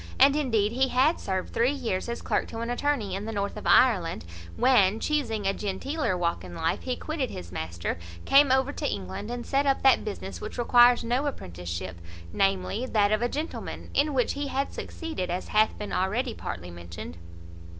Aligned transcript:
(And 0.19 0.35
indeed 0.35 0.71
he 0.71 0.87
had 0.87 1.19
served 1.19 1.53
three 1.53 1.71
years 1.73 2.09
as 2.09 2.23
clerk 2.23 2.47
to 2.47 2.61
an 2.61 2.71
attorney 2.71 3.13
in 3.13 3.25
the 3.25 3.31
north 3.31 3.55
of 3.55 3.67
Ireland, 3.67 4.25
when, 4.55 4.99
chusing 4.99 5.45
a 5.45 5.53
genteeler 5.53 6.17
walk 6.17 6.43
in 6.43 6.55
life, 6.55 6.81
he 6.81 6.95
quitted 6.95 7.29
his 7.29 7.51
master, 7.51 7.99
came 8.25 8.51
over 8.51 8.71
to 8.73 8.91
England, 8.91 9.29
and 9.29 9.45
set 9.45 9.67
up 9.67 9.83
that 9.83 10.03
business 10.03 10.41
which 10.41 10.57
requires 10.57 11.03
no 11.03 11.27
apprenticeship, 11.27 12.01
namely, 12.33 12.87
that 12.87 13.11
of 13.11 13.21
a 13.21 13.29
gentleman, 13.29 13.91
in 13.93 14.15
which 14.15 14.33
he 14.33 14.47
had 14.47 14.73
succeeded, 14.73 15.29
as 15.29 15.49
hath 15.49 15.77
been 15.77 15.93
already 15.93 16.33
partly 16.33 16.71
mentioned.) 16.71 17.17